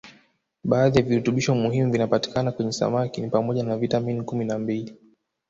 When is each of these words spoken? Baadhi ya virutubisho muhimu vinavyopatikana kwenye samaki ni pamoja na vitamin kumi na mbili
Baadhi 0.63 0.97
ya 0.99 1.03
virutubisho 1.05 1.55
muhimu 1.55 1.91
vinavyopatikana 1.91 2.51
kwenye 2.51 2.71
samaki 2.71 3.21
ni 3.21 3.29
pamoja 3.29 3.63
na 3.63 3.77
vitamin 3.77 4.23
kumi 4.23 4.45
na 4.45 4.59
mbili 4.59 4.97